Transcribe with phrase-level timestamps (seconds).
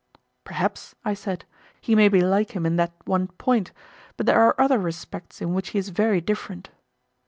[0.45, 1.45] Perhaps, I said,
[1.79, 3.71] he may be like him in that one point;
[4.17, 6.71] but there are other respects in which he is very different.